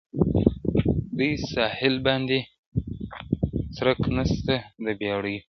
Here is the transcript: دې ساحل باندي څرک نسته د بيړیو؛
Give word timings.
دې 1.17 1.29
ساحل 1.51 1.95
باندي 2.05 2.39
څرک 3.75 3.99
نسته 4.15 4.55
د 4.83 4.85
بيړیو؛ 4.99 5.39